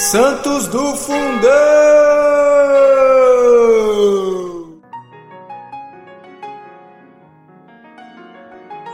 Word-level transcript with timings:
Santos 0.00 0.68
do 0.68 0.94
Fundão! 0.94 1.18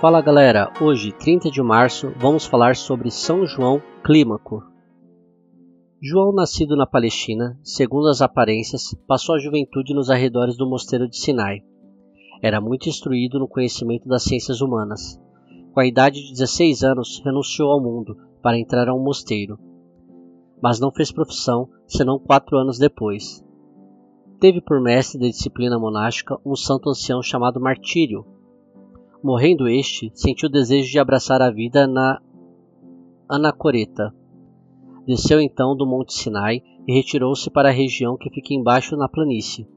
Fala 0.00 0.22
galera, 0.22 0.72
hoje, 0.80 1.12
30 1.12 1.50
de 1.50 1.62
março, 1.62 2.10
vamos 2.16 2.46
falar 2.46 2.74
sobre 2.74 3.10
São 3.10 3.46
João 3.46 3.82
Clímaco. 4.02 4.62
João, 6.02 6.32
nascido 6.32 6.74
na 6.74 6.86
Palestina, 6.86 7.60
segundo 7.62 8.08
as 8.08 8.22
aparências, 8.22 8.94
passou 9.06 9.34
a 9.34 9.38
juventude 9.38 9.92
nos 9.92 10.08
arredores 10.08 10.56
do 10.56 10.66
mosteiro 10.66 11.06
de 11.06 11.18
Sinai. 11.18 11.58
Era 12.42 12.62
muito 12.62 12.88
instruído 12.88 13.38
no 13.38 13.46
conhecimento 13.46 14.08
das 14.08 14.22
ciências 14.24 14.62
humanas. 14.62 15.20
Com 15.74 15.80
a 15.80 15.86
idade 15.86 16.22
de 16.22 16.32
16 16.32 16.82
anos, 16.82 17.20
renunciou 17.22 17.70
ao 17.72 17.82
mundo 17.82 18.16
para 18.42 18.58
entrar 18.58 18.88
a 18.88 18.94
um 18.94 19.04
mosteiro, 19.04 19.58
mas 20.64 20.80
não 20.80 20.90
fez 20.90 21.12
profissão 21.12 21.68
senão 21.86 22.18
quatro 22.18 22.56
anos 22.56 22.78
depois. 22.78 23.44
Teve 24.40 24.62
por 24.62 24.80
mestre 24.80 25.20
da 25.20 25.26
disciplina 25.26 25.78
monástica 25.78 26.40
um 26.42 26.56
santo 26.56 26.88
ancião 26.88 27.22
chamado 27.22 27.60
Martírio. 27.60 28.24
Morrendo 29.22 29.68
este, 29.68 30.10
sentiu 30.14 30.48
o 30.48 30.52
desejo 30.52 30.90
de 30.90 30.98
abraçar 30.98 31.42
a 31.42 31.50
vida 31.50 31.86
na 31.86 32.18
Anacoreta. 33.28 34.10
Desceu 35.06 35.38
então 35.38 35.76
do 35.76 35.86
Monte 35.86 36.14
Sinai 36.14 36.62
e 36.88 36.94
retirou-se 36.94 37.50
para 37.50 37.68
a 37.68 37.72
região 37.72 38.16
que 38.16 38.30
fica 38.30 38.54
embaixo 38.54 38.96
na 38.96 39.06
planície. 39.06 39.68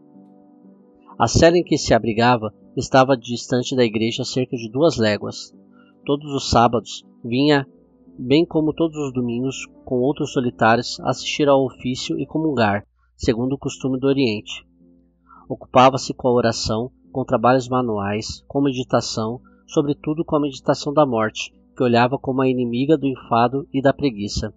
A 1.19 1.27
cela 1.27 1.57
em 1.57 1.65
que 1.65 1.77
se 1.77 1.93
abrigava 1.93 2.53
estava 2.77 3.17
distante 3.17 3.75
da 3.75 3.83
igreja 3.83 4.23
cerca 4.23 4.55
de 4.55 4.71
duas 4.71 4.95
léguas. 4.95 5.53
Todos 6.05 6.31
os 6.31 6.49
sábados 6.49 7.05
vinha 7.25 7.67
bem 8.17 8.45
como 8.45 8.73
todos 8.73 8.97
os 8.97 9.13
domingos, 9.13 9.65
com 9.85 9.99
outros 9.99 10.33
solitários, 10.33 10.99
assistir 11.01 11.47
ao 11.47 11.63
ofício 11.63 12.19
e 12.19 12.25
comungar, 12.25 12.85
segundo 13.15 13.53
o 13.53 13.57
costume 13.57 13.99
do 13.99 14.07
Oriente. 14.07 14.65
Ocupava-se 15.47 16.13
com 16.13 16.27
a 16.27 16.33
oração, 16.33 16.91
com 17.11 17.23
trabalhos 17.23 17.69
manuais, 17.69 18.43
com 18.47 18.61
meditação, 18.61 19.39
sobretudo 19.67 20.25
com 20.25 20.35
a 20.35 20.41
meditação 20.41 20.93
da 20.93 21.05
morte, 21.05 21.53
que 21.75 21.83
olhava 21.83 22.17
como 22.17 22.41
a 22.41 22.49
inimiga 22.49 22.97
do 22.97 23.05
enfado 23.05 23.67
e 23.71 23.81
da 23.81 23.93
preguiça. 23.93 24.53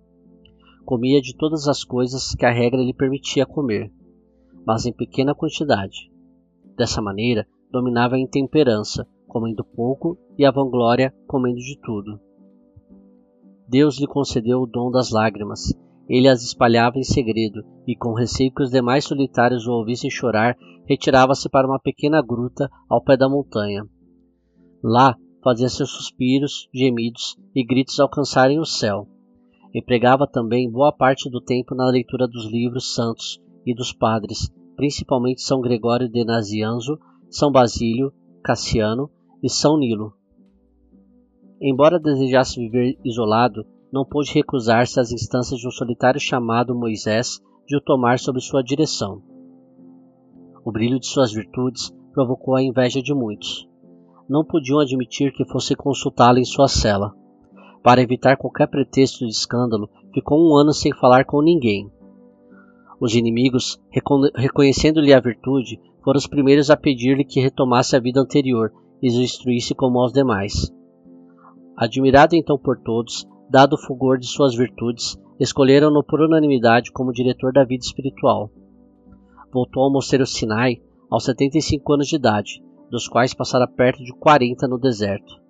Comia 0.84 1.20
de 1.20 1.36
todas 1.36 1.68
as 1.68 1.84
coisas 1.84 2.34
que 2.34 2.46
a 2.46 2.50
regra 2.50 2.80
lhe 2.80 2.94
permitia 2.94 3.44
comer, 3.44 3.92
mas 4.66 4.86
em 4.86 4.92
pequena 4.92 5.34
quantidade. 5.34 6.10
Dessa 6.76 7.02
maneira, 7.02 7.46
dominava 7.70 8.16
a 8.16 8.18
intemperança, 8.18 9.06
comendo 9.28 9.64
pouco, 9.64 10.18
e 10.36 10.44
a 10.44 10.50
vanglória, 10.50 11.14
comendo 11.26 11.58
de 11.58 11.78
tudo. 11.80 12.18
Deus 13.70 14.00
lhe 14.00 14.06
concedeu 14.06 14.62
o 14.62 14.66
dom 14.66 14.90
das 14.90 15.10
lágrimas. 15.10 15.72
Ele 16.08 16.26
as 16.26 16.42
espalhava 16.42 16.98
em 16.98 17.04
segredo, 17.04 17.62
e 17.86 17.94
com 17.94 18.12
receio 18.12 18.52
que 18.52 18.64
os 18.64 18.70
demais 18.70 19.04
solitários 19.04 19.68
o 19.68 19.70
ouvissem 19.70 20.10
chorar, 20.10 20.56
retirava-se 20.86 21.48
para 21.48 21.68
uma 21.68 21.78
pequena 21.78 22.20
gruta 22.20 22.68
ao 22.88 23.00
pé 23.00 23.16
da 23.16 23.28
montanha. 23.28 23.84
Lá 24.82 25.16
fazia 25.40 25.68
seus 25.68 25.90
suspiros, 25.90 26.68
gemidos 26.74 27.36
e 27.54 27.64
gritos 27.64 28.00
alcançarem 28.00 28.58
o 28.58 28.64
céu. 28.64 29.06
Empregava 29.72 30.26
também 30.26 30.68
boa 30.68 30.92
parte 30.92 31.30
do 31.30 31.40
tempo 31.40 31.72
na 31.72 31.88
leitura 31.88 32.26
dos 32.26 32.50
livros 32.50 32.92
santos 32.92 33.40
e 33.64 33.72
dos 33.72 33.92
padres, 33.92 34.52
principalmente 34.74 35.42
São 35.42 35.60
Gregório 35.60 36.08
de 36.08 36.24
Nazianzo, 36.24 36.98
São 37.30 37.52
Basílio, 37.52 38.12
Cassiano 38.42 39.08
e 39.40 39.48
São 39.48 39.78
Nilo, 39.78 40.12
Embora 41.60 42.00
desejasse 42.00 42.58
viver 42.58 42.98
isolado, 43.04 43.66
não 43.92 44.04
pôde 44.04 44.32
recusar-se 44.32 44.98
às 44.98 45.12
instâncias 45.12 45.60
de 45.60 45.68
um 45.68 45.70
solitário 45.70 46.18
chamado 46.18 46.74
Moisés 46.74 47.38
de 47.66 47.76
o 47.76 47.80
tomar 47.80 48.18
sob 48.18 48.40
sua 48.40 48.62
direção. 48.62 49.22
O 50.64 50.72
brilho 50.72 50.98
de 50.98 51.06
suas 51.06 51.32
virtudes 51.32 51.94
provocou 52.14 52.54
a 52.54 52.62
inveja 52.62 53.02
de 53.02 53.12
muitos. 53.12 53.68
Não 54.28 54.44
podiam 54.44 54.78
admitir 54.78 55.32
que 55.32 55.44
fosse 55.44 55.74
consultá-lo 55.74 56.38
em 56.38 56.44
sua 56.44 56.66
cela. 56.66 57.14
Para 57.82 58.00
evitar 58.00 58.36
qualquer 58.36 58.68
pretexto 58.68 59.26
de 59.26 59.30
escândalo, 59.30 59.90
ficou 60.14 60.40
um 60.40 60.56
ano 60.56 60.72
sem 60.72 60.94
falar 60.94 61.24
com 61.24 61.42
ninguém. 61.42 61.90
Os 63.00 63.14
inimigos, 63.14 63.78
reconhecendo-lhe 64.34 65.12
a 65.12 65.20
virtude, 65.20 65.80
foram 66.02 66.18
os 66.18 66.26
primeiros 66.26 66.70
a 66.70 66.76
pedir-lhe 66.76 67.24
que 67.24 67.40
retomasse 67.40 67.96
a 67.96 68.00
vida 68.00 68.20
anterior 68.20 68.72
e 69.02 69.10
o 69.10 69.22
instruísse 69.22 69.74
como 69.74 69.98
aos 69.98 70.12
demais. 70.12 70.70
Admirado 71.80 72.36
então 72.36 72.58
por 72.58 72.78
todos, 72.78 73.26
dado 73.48 73.72
o 73.72 73.78
fulgor 73.78 74.18
de 74.18 74.26
suas 74.26 74.54
virtudes, 74.54 75.18
escolheram-no 75.40 76.04
por 76.04 76.20
unanimidade 76.20 76.92
como 76.92 77.10
diretor 77.10 77.54
da 77.54 77.64
vida 77.64 77.82
espiritual. 77.82 78.50
Voltou 79.50 79.84
ao 79.84 79.90
mosteiro 79.90 80.26
Sinai 80.26 80.82
aos 81.10 81.24
75 81.24 81.90
anos 81.94 82.06
de 82.06 82.16
idade, 82.16 82.62
dos 82.90 83.08
quais 83.08 83.32
passara 83.32 83.66
perto 83.66 84.04
de 84.04 84.12
40 84.12 84.68
no 84.68 84.78
deserto. 84.78 85.40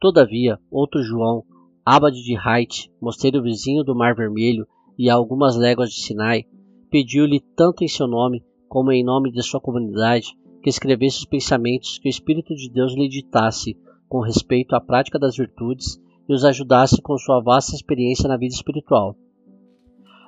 Todavia, 0.00 0.58
outro 0.68 1.00
João, 1.00 1.44
abade 1.84 2.24
de 2.24 2.36
Hait, 2.36 2.90
mosteiro 3.00 3.40
vizinho 3.40 3.84
do 3.84 3.94
Mar 3.94 4.16
Vermelho 4.16 4.66
e 4.98 5.08
a 5.08 5.14
algumas 5.14 5.54
léguas 5.54 5.90
de 5.90 6.00
Sinai, 6.00 6.42
pediu-lhe 6.90 7.40
tanto 7.54 7.84
em 7.84 7.88
seu 7.88 8.08
nome 8.08 8.42
como 8.68 8.90
em 8.90 9.04
nome 9.04 9.30
de 9.30 9.40
sua 9.44 9.60
comunidade 9.60 10.36
que 10.60 10.68
escrevesse 10.68 11.18
os 11.18 11.24
pensamentos 11.24 12.00
que 12.00 12.08
o 12.08 12.10
Espírito 12.10 12.52
de 12.52 12.68
Deus 12.68 12.96
lhe 12.96 13.08
ditasse 13.08 13.76
com 14.08 14.20
respeito 14.20 14.74
à 14.74 14.80
prática 14.80 15.18
das 15.18 15.36
virtudes 15.36 16.00
e 16.28 16.34
os 16.34 16.44
ajudasse 16.44 17.00
com 17.00 17.16
sua 17.16 17.40
vasta 17.40 17.74
experiência 17.74 18.28
na 18.28 18.36
vida 18.36 18.54
espiritual. 18.54 19.16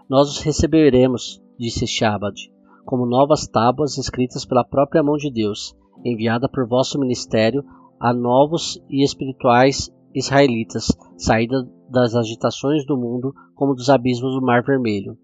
Nós 0.09 0.31
os 0.31 0.39
receberemos, 0.41 1.43
disse 1.59 1.87
Shabad, 1.87 2.51
como 2.85 3.05
novas 3.05 3.47
tábuas 3.47 3.99
escritas 3.99 4.45
pela 4.45 4.65
própria 4.65 5.03
mão 5.03 5.17
de 5.17 5.31
Deus, 5.31 5.77
enviada 6.05 6.49
por 6.49 6.67
vosso 6.67 6.99
ministério 6.99 7.65
a 8.01 8.13
novos 8.13 8.81
e 8.89 9.05
espirituais 9.05 9.93
israelitas, 10.15 10.87
saída 11.17 11.69
das 11.91 12.15
agitações 12.15 12.87
do 12.87 12.97
mundo 12.97 13.35
como 13.55 13.75
dos 13.75 13.91
abismos 13.91 14.35
do 14.35 14.41
Mar 14.41 14.63
Vermelho. 14.63 15.19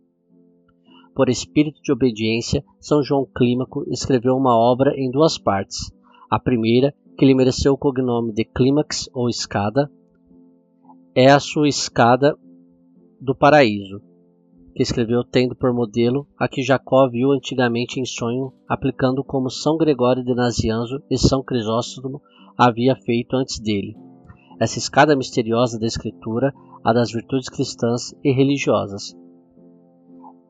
Por 1.15 1.28
espírito 1.28 1.81
de 1.81 1.92
obediência, 1.92 2.65
São 2.81 3.03
João 3.03 3.25
Clímaco 3.25 3.84
escreveu 3.88 4.36
uma 4.36 4.56
obra 4.56 4.92
em 4.97 5.10
duas 5.10 5.38
partes. 5.38 5.92
A 6.28 6.41
primeira, 6.41 6.92
que 7.16 7.25
lhe 7.25 7.34
mereceu 7.34 7.72
o 7.72 7.78
cognome 7.78 8.32
de 8.32 8.44
Clímax 8.44 9.08
ou 9.12 9.28
Escada, 9.28 9.91
é 11.14 11.30
a 11.30 11.38
sua 11.38 11.69
Escada 11.69 12.36
do 13.20 13.34
Paraíso, 13.34 14.02
que 14.75 14.82
escreveu 14.82 15.22
tendo 15.22 15.54
por 15.54 15.72
modelo 15.72 16.26
a 16.36 16.48
que 16.48 16.62
Jacó 16.62 17.08
viu 17.08 17.30
antigamente 17.30 18.00
em 18.00 18.04
sonho, 18.04 18.53
aplicando 18.69 19.22
como 19.22 19.48
São 19.48 19.76
Gregório 19.76 20.24
de 20.24 20.34
Nazianzo 20.34 21.00
e 21.08 21.16
São 21.16 21.42
Crisóstomo 21.42 22.20
havia 22.58 22.97
feito 22.97 23.36
antes 23.36 23.60
dele. 23.60 23.97
Essa 24.60 24.78
escada 24.78 25.16
misteriosa 25.16 25.78
da 25.78 25.86
Escritura, 25.86 26.53
a 26.82 26.92
das 26.92 27.12
virtudes 27.12 27.48
cristãs 27.48 28.12
e 28.22 28.32
religiosas. 28.32 29.16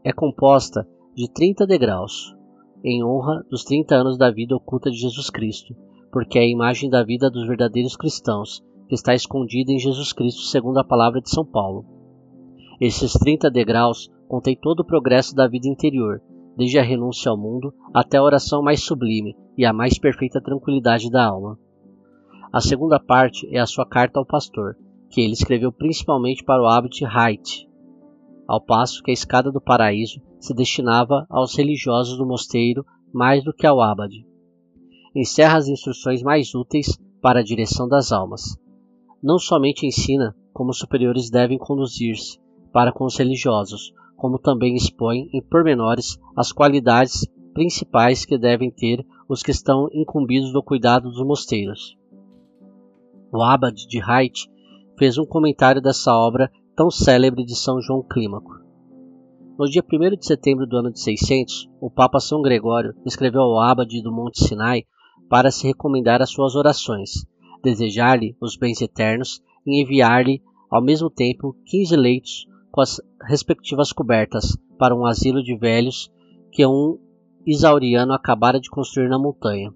É 0.02 0.12
composta 0.12 0.86
de 1.14 1.30
30 1.30 1.66
degraus, 1.66 2.34
em 2.82 3.04
honra 3.04 3.44
dos 3.50 3.64
30 3.64 3.94
anos 3.94 4.18
da 4.18 4.30
vida 4.30 4.56
oculta 4.56 4.90
de 4.90 4.96
Jesus 4.96 5.30
Cristo, 5.30 5.74
porque 6.14 6.38
é 6.38 6.42
a 6.42 6.48
imagem 6.48 6.88
da 6.88 7.02
vida 7.02 7.28
dos 7.28 7.44
verdadeiros 7.44 7.96
cristãos, 7.96 8.62
que 8.88 8.94
está 8.94 9.16
escondida 9.16 9.72
em 9.72 9.80
Jesus 9.80 10.12
Cristo, 10.12 10.42
segundo 10.42 10.78
a 10.78 10.84
palavra 10.84 11.20
de 11.20 11.28
São 11.28 11.44
Paulo. 11.44 11.84
Esses 12.80 13.14
30 13.14 13.50
degraus 13.50 14.08
contêm 14.28 14.56
todo 14.56 14.78
o 14.78 14.84
progresso 14.84 15.34
da 15.34 15.48
vida 15.48 15.66
interior, 15.66 16.22
desde 16.56 16.78
a 16.78 16.84
renúncia 16.84 17.28
ao 17.28 17.36
mundo 17.36 17.74
até 17.92 18.18
a 18.18 18.22
oração 18.22 18.62
mais 18.62 18.80
sublime 18.84 19.34
e 19.58 19.64
a 19.64 19.72
mais 19.72 19.98
perfeita 19.98 20.40
tranquilidade 20.40 21.10
da 21.10 21.26
alma. 21.26 21.58
A 22.52 22.60
segunda 22.60 23.00
parte 23.00 23.48
é 23.52 23.58
a 23.58 23.66
sua 23.66 23.84
carta 23.84 24.20
ao 24.20 24.24
pastor, 24.24 24.76
que 25.10 25.20
ele 25.20 25.32
escreveu 25.32 25.72
principalmente 25.72 26.44
para 26.44 26.62
o 26.62 26.68
Abbot 26.68 27.04
Haidt, 27.04 27.68
ao 28.46 28.60
passo 28.60 29.02
que 29.02 29.10
a 29.10 29.14
escada 29.14 29.50
do 29.50 29.60
paraíso 29.60 30.22
se 30.38 30.54
destinava 30.54 31.26
aos 31.28 31.56
religiosos 31.56 32.16
do 32.16 32.24
mosteiro 32.24 32.86
mais 33.12 33.42
do 33.42 33.52
que 33.52 33.66
ao 33.66 33.80
abade 33.80 34.24
encerra 35.14 35.58
as 35.58 35.68
instruções 35.68 36.22
mais 36.22 36.54
úteis 36.54 36.98
para 37.22 37.40
a 37.40 37.44
direção 37.44 37.88
das 37.88 38.12
almas. 38.12 38.56
Não 39.22 39.38
somente 39.38 39.86
ensina 39.86 40.34
como 40.52 40.70
os 40.70 40.78
superiores 40.78 41.30
devem 41.30 41.58
conduzir-se 41.58 42.38
para 42.72 42.92
com 42.92 43.04
os 43.04 43.16
religiosos, 43.16 43.92
como 44.16 44.38
também 44.38 44.74
expõe 44.74 45.28
em 45.32 45.42
pormenores 45.42 46.18
as 46.36 46.52
qualidades 46.52 47.26
principais 47.52 48.24
que 48.24 48.36
devem 48.36 48.70
ter 48.70 49.04
os 49.28 49.42
que 49.42 49.50
estão 49.50 49.88
incumbidos 49.92 50.52
do 50.52 50.62
cuidado 50.62 51.08
dos 51.08 51.24
mosteiros. 51.24 51.96
O 53.32 53.42
Abade 53.42 53.86
de 53.86 54.00
Hait 54.02 54.48
fez 54.98 55.18
um 55.18 55.24
comentário 55.24 55.80
dessa 55.80 56.12
obra 56.12 56.50
tão 56.76 56.90
célebre 56.90 57.44
de 57.44 57.54
São 57.54 57.80
João 57.80 58.02
Clímaco. 58.02 58.60
No 59.58 59.66
dia 59.66 59.82
1 59.82 60.16
de 60.16 60.26
setembro 60.26 60.66
do 60.66 60.76
ano 60.76 60.90
de 60.92 61.00
600, 61.00 61.70
o 61.80 61.88
Papa 61.88 62.18
São 62.18 62.42
Gregório 62.42 62.94
escreveu 63.06 63.42
ao 63.42 63.60
Abade 63.60 64.02
do 64.02 64.12
Monte 64.12 64.44
Sinai 64.44 64.84
para 65.28 65.50
se 65.50 65.66
recomendar 65.66 66.22
as 66.22 66.30
suas 66.30 66.54
orações, 66.54 67.26
desejar-lhe 67.62 68.36
os 68.40 68.56
bens 68.56 68.80
eternos 68.80 69.42
e 69.66 69.82
enviar-lhe, 69.82 70.42
ao 70.70 70.82
mesmo 70.82 71.08
tempo, 71.10 71.56
quinze 71.64 71.96
leitos 71.96 72.46
com 72.70 72.80
as 72.80 73.00
respectivas 73.22 73.92
cobertas 73.92 74.56
para 74.78 74.94
um 74.94 75.06
asilo 75.06 75.42
de 75.42 75.56
velhos 75.56 76.10
que 76.50 76.66
um 76.66 76.98
isauriano 77.46 78.12
acabara 78.12 78.60
de 78.60 78.70
construir 78.70 79.08
na 79.08 79.18
montanha. 79.18 79.72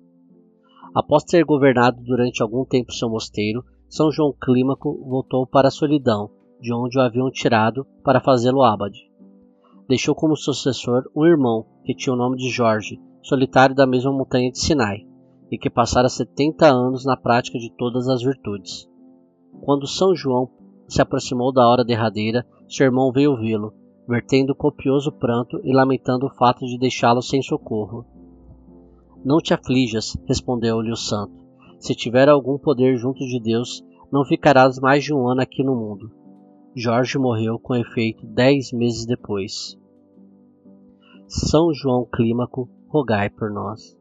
Após 0.95 1.23
ter 1.25 1.45
governado 1.45 2.03
durante 2.03 2.43
algum 2.43 2.65
tempo 2.65 2.93
seu 2.93 3.09
mosteiro, 3.09 3.65
São 3.89 4.11
João 4.11 4.35
Clímaco 4.41 5.05
voltou 5.09 5.47
para 5.47 5.69
a 5.69 5.71
solidão, 5.71 6.31
de 6.61 6.75
onde 6.75 6.99
o 6.99 7.01
haviam 7.01 7.31
tirado 7.31 7.87
para 8.03 8.21
fazê-lo 8.21 8.63
abade. 8.63 9.09
Deixou 9.89 10.15
como 10.15 10.37
sucessor 10.37 11.05
um 11.15 11.25
irmão 11.25 11.67
que 11.85 11.95
tinha 11.95 12.13
o 12.13 12.17
nome 12.17 12.37
de 12.37 12.51
Jorge, 12.51 13.01
solitário 13.23 13.75
da 13.75 13.87
mesma 13.87 14.13
montanha 14.13 14.51
de 14.51 14.59
Sinai, 14.59 15.07
e 15.51 15.59
que 15.59 15.71
passara 15.71 16.09
setenta 16.09 16.67
anos 16.67 17.05
na 17.05 17.17
prática 17.17 17.59
de 17.59 17.71
todas 17.77 18.09
as 18.09 18.23
virtudes. 18.23 18.89
Quando 19.63 19.87
São 19.87 20.15
João 20.15 20.51
se 20.87 21.03
aproximou 21.03 21.53
da 21.53 21.67
hora 21.69 21.85
derradeira, 21.85 22.47
seu 22.69 22.87
irmão 22.87 23.13
veio 23.13 23.37
vê-lo, 23.37 23.73
vertendo 24.07 24.55
copioso 24.55 25.13
pranto 25.13 25.61
e 25.65 25.75
lamentando 25.75 26.27
o 26.27 26.35
fato 26.35 26.65
de 26.65 26.79
deixá-lo 26.79 27.23
sem 27.23 27.43
socorro. 27.43 28.05
Não 29.25 29.39
te 29.39 29.53
aflijas, 29.53 30.17
respondeu-lhe 30.27 30.91
o 30.91 30.97
santo. 30.97 31.35
Se 31.79 31.95
tiver 31.95 32.29
algum 32.29 32.57
poder 32.57 32.97
junto 32.97 33.19
de 33.19 33.41
Deus, 33.41 33.85
não 34.11 34.25
ficarás 34.25 34.79
mais 34.79 35.05
de 35.05 35.13
um 35.13 35.29
ano 35.29 35.43
aqui 35.43 35.63
no 35.63 35.75
mundo. 35.75 36.11
Jorge 36.75 37.19
morreu 37.19 37.59
com 37.59 37.75
efeito 37.75 38.27
dez 38.27 38.73
meses 38.73 39.05
depois. 39.05 39.77
São 41.27 41.75
João 41.75 42.07
Clímaco, 42.11 42.71
rogai 42.89 43.29
por 43.29 43.51
nós. 43.51 43.98